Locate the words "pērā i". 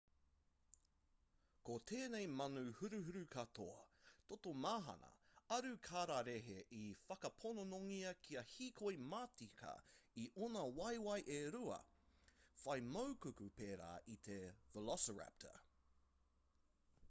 13.61-14.19